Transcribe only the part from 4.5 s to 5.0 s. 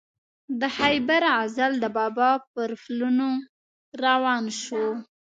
شو.